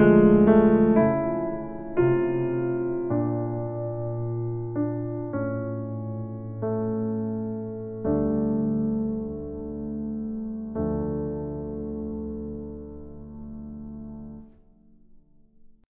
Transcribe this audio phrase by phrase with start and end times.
[0.00, 1.23] うん。